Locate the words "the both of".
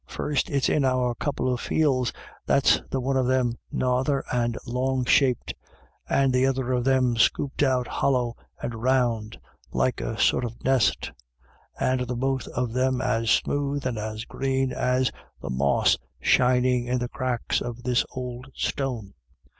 12.07-12.73